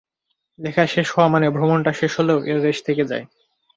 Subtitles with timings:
[0.59, 3.25] লেখা শেষ হওয়া মানে ভ্রমণটা শেষ হলেও এর রেশ থেকে যায়।